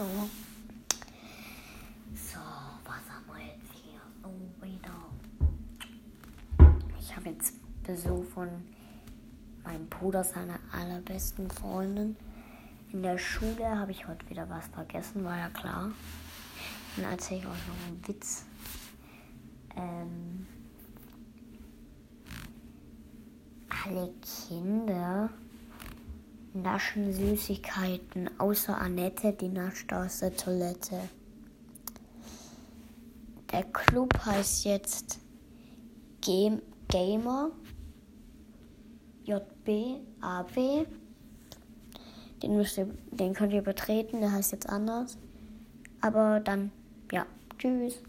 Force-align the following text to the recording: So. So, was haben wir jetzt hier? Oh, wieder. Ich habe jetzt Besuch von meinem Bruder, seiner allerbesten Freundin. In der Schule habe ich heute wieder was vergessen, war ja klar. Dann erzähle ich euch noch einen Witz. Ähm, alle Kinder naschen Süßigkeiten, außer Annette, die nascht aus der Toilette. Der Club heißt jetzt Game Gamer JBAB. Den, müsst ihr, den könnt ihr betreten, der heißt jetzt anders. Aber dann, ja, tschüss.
So. 0.00 0.06
So, 2.14 2.40
was 2.86 3.04
haben 3.10 3.26
wir 3.26 3.44
jetzt 3.44 3.70
hier? 3.74 4.00
Oh, 4.24 4.64
wieder. 4.64 4.94
Ich 6.98 7.14
habe 7.14 7.28
jetzt 7.28 7.56
Besuch 7.82 8.24
von 8.32 8.48
meinem 9.62 9.86
Bruder, 9.90 10.24
seiner 10.24 10.58
allerbesten 10.72 11.50
Freundin. 11.50 12.16
In 12.92 13.02
der 13.02 13.18
Schule 13.18 13.78
habe 13.78 13.90
ich 13.90 14.08
heute 14.08 14.26
wieder 14.30 14.48
was 14.48 14.68
vergessen, 14.68 15.22
war 15.22 15.36
ja 15.36 15.50
klar. 15.50 15.90
Dann 16.96 17.04
erzähle 17.10 17.40
ich 17.40 17.46
euch 17.46 17.68
noch 17.68 17.86
einen 17.86 18.08
Witz. 18.08 18.46
Ähm, 19.76 20.46
alle 23.84 24.14
Kinder 24.48 25.28
naschen 26.62 27.12
Süßigkeiten, 27.12 28.30
außer 28.38 28.76
Annette, 28.76 29.32
die 29.32 29.48
nascht 29.48 29.92
aus 29.92 30.20
der 30.20 30.36
Toilette. 30.36 31.00
Der 33.52 33.64
Club 33.64 34.12
heißt 34.24 34.64
jetzt 34.64 35.18
Game 36.20 36.62
Gamer 36.88 37.50
JBAB. 39.24 40.86
Den, 42.42 42.56
müsst 42.56 42.78
ihr, 42.78 42.88
den 43.10 43.34
könnt 43.34 43.52
ihr 43.52 43.62
betreten, 43.62 44.20
der 44.20 44.32
heißt 44.32 44.52
jetzt 44.52 44.68
anders. 44.68 45.18
Aber 46.00 46.40
dann, 46.40 46.72
ja, 47.12 47.26
tschüss. 47.58 48.02